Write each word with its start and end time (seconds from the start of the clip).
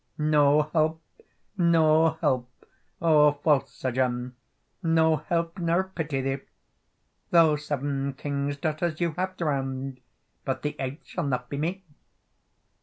"No 0.17 0.63
help, 0.73 0.99
no 1.59 2.17
help, 2.21 2.49
O 3.03 3.33
false 3.33 3.71
Sir 3.71 3.91
John, 3.91 4.35
No 4.81 5.17
help, 5.17 5.59
nor 5.59 5.83
pity 5.93 6.21
thee; 6.21 6.37
Tho' 7.29 7.55
seven 7.55 8.13
kings' 8.13 8.57
daughters 8.57 8.99
you 8.99 9.11
have 9.11 9.37
drownd, 9.37 9.99
But 10.43 10.63
the 10.63 10.75
eighth 10.79 11.05
shall 11.05 11.27
not 11.27 11.49
be 11.51 11.57
me." 11.57 11.83